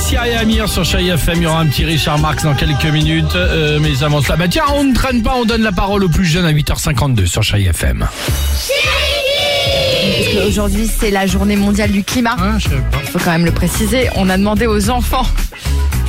Sia 0.00 0.26
et 0.26 0.34
Amir 0.36 0.68
sur 0.68 0.84
Chérie 0.84 1.10
FM. 1.10 1.36
Il 1.36 1.42
y 1.42 1.46
aura 1.46 1.60
un 1.60 1.66
petit 1.66 1.84
Richard 1.84 2.18
Marx 2.18 2.42
dans 2.42 2.54
quelques 2.54 2.86
minutes. 2.86 3.34
Euh, 3.36 3.78
mais 3.80 4.02
avant 4.02 4.22
cela, 4.22 4.36
bah 4.36 4.48
tiens, 4.48 4.64
on 4.74 4.84
ne 4.84 4.94
traîne 4.94 5.22
pas, 5.22 5.34
on 5.36 5.44
donne 5.44 5.62
la 5.62 5.72
parole 5.72 6.02
aux 6.04 6.08
plus 6.08 6.24
jeunes 6.24 6.46
à 6.46 6.52
8h52 6.52 7.26
sur 7.26 7.42
Chérie 7.42 7.66
FM. 7.66 8.06
Parce 10.18 10.34
qu'aujourd'hui, 10.34 10.88
c'est 10.88 11.10
la 11.10 11.26
journée 11.26 11.56
mondiale 11.56 11.90
du 11.92 12.02
climat. 12.02 12.36
Ah. 12.38 12.56
Il 13.02 13.08
faut 13.08 13.18
quand 13.18 13.32
même 13.32 13.44
le 13.44 13.52
préciser. 13.52 14.08
On 14.16 14.28
a 14.30 14.38
demandé 14.38 14.66
aux 14.66 14.90
enfants 14.90 15.26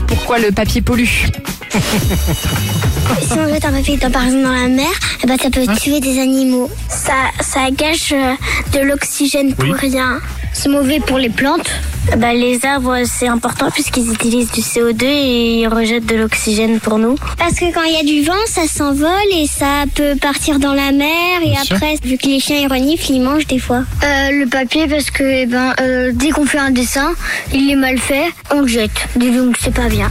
pourquoi 0.08 0.40
le 0.40 0.52
papier 0.52 0.82
pollue. 0.82 1.28
Si 3.22 3.34
on 3.38 3.48
jette 3.54 3.66
un 3.66 3.72
papier 3.72 3.98
par 3.98 4.24
exemple 4.24 4.44
dans 4.44 4.52
la 4.52 4.68
mer, 4.68 4.90
eh 5.24 5.28
ben, 5.28 5.38
ça 5.42 5.50
peut 5.50 5.66
tuer 5.80 6.00
des 6.00 6.20
animaux. 6.20 6.70
Ça, 6.90 7.14
ça 7.42 7.70
gâche 7.72 8.14
euh, 8.14 8.34
de 8.74 8.80
l'oxygène 8.86 9.54
pour 9.54 9.66
Oui. 9.70 9.74
rien. 9.78 10.20
C'est 10.54 10.70
mauvais 10.70 11.00
pour 11.00 11.18
les 11.18 11.30
plantes. 11.30 11.70
Ben, 12.18 12.34
les 12.34 12.66
arbres, 12.66 12.98
c'est 13.06 13.28
important 13.28 13.70
puisqu'ils 13.72 14.12
utilisent 14.12 14.52
du 14.52 14.62
CO2 14.62 15.04
et 15.06 15.60
ils 15.62 15.68
rejettent 15.68 16.06
de 16.06 16.16
l'oxygène 16.16 16.80
pour 16.80 17.00
nous. 17.00 17.16
Parce 17.38 17.54
que 17.56 17.72
quand 17.74 17.84
il 17.84 17.94
y 17.94 17.98
a 18.00 18.04
du 18.04 18.26
vent, 18.26 18.34
ça 18.48 18.64
s'envole 18.68 19.10
et 19.34 19.48
ça 19.48 19.86
peut 19.96 20.16
partir 20.22 20.60
dans 20.60 20.74
la 20.74 20.92
mer. 20.92 21.40
Et 21.44 21.56
sûr. 21.66 21.76
après, 21.76 21.96
vu 22.04 22.18
que 22.18 22.28
les 22.28 22.40
chiens 22.40 22.58
ils 22.58 22.68
reniflent, 22.68 23.12
ils 23.12 23.22
mangent 23.22 23.48
des 23.48 23.60
fois. 23.60 23.84
Euh, 24.04 24.32
le 24.32 24.46
papier, 24.48 24.88
parce 24.88 25.10
que 25.12 25.24
eh 25.24 25.46
ben, 25.46 25.74
euh, 25.82 26.12
dès 26.14 26.30
qu'on 26.30 26.46
fait 26.46 26.60
un 26.60 26.72
dessin, 26.72 27.12
il 27.54 27.70
est 27.72 27.76
mal 27.76 27.98
fait, 27.98 28.32
on 28.52 28.62
le 28.62 28.68
jette. 28.68 28.92
Donc 29.16 29.56
c'est 29.62 29.74
pas 29.74 29.88
bien. 29.90 30.10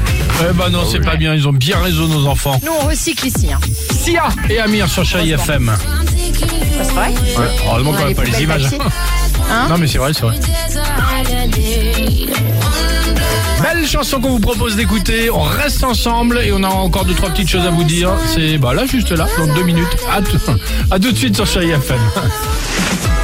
Eh 0.48 0.52
bah 0.54 0.68
non, 0.70 0.84
c'est 0.90 1.00
pas 1.00 1.16
bien. 1.16 1.34
Ils 1.34 1.46
ont 1.48 1.52
bien 1.52 1.78
raison, 1.78 2.06
nos 2.08 2.26
enfants. 2.26 2.58
Nous, 2.64 2.72
on 2.80 2.86
recycle 2.86 3.26
ici. 3.26 3.48
Hein. 3.52 3.58
Sia 3.92 4.28
et 4.48 4.58
Amir 4.58 4.88
sur 4.88 5.04
Chérie 5.04 5.32
FM. 5.32 5.72
C'est 6.82 6.92
vrai 6.92 7.08
Ouais, 7.36 7.44
heureusement 7.66 7.90
On 7.90 7.92
qu'on 7.94 7.98
a 7.98 8.02
n'a 8.02 8.08
les 8.08 8.14
pas 8.14 8.22
les 8.24 8.30
poubelles 8.30 8.42
images. 8.42 8.62
papier. 8.64 8.78
Hein 9.50 9.66
non, 9.68 9.78
mais 9.78 9.86
c'est 9.86 9.98
vrai, 9.98 10.12
c'est 10.14 10.22
vrai. 10.22 10.36
Belle 13.62 13.86
chanson 13.86 14.20
qu'on 14.20 14.30
vous 14.30 14.40
propose 14.40 14.76
d'écouter. 14.76 15.30
On 15.30 15.42
reste 15.42 15.84
ensemble 15.84 16.38
et 16.42 16.52
on 16.52 16.62
a 16.62 16.68
encore 16.68 17.04
deux, 17.04 17.14
trois 17.14 17.28
petites 17.30 17.48
choses 17.48 17.66
à 17.66 17.70
vous 17.70 17.84
dire. 17.84 18.10
C'est 18.34 18.56
bah 18.58 18.72
là, 18.72 18.86
juste 18.86 19.10
là, 19.10 19.26
dans 19.36 19.52
deux 19.54 19.62
minutes. 19.64 19.96
À, 20.10 20.22
tout- 20.22 20.38
à 20.90 20.98
tout 20.98 21.12
de 21.12 21.16
suite 21.16 21.36
sur 21.36 21.46
Chérie 21.46 21.70
FM. 21.70 21.98